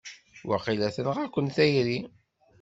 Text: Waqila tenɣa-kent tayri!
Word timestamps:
Waqila 0.47 0.87
tenɣa-kent 0.95 1.53
tayri! 1.55 1.99